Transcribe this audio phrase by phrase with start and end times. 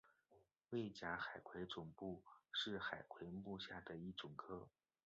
[0.95, 2.19] 甲胄海葵总科
[2.51, 4.67] 是海葵目下的一总科。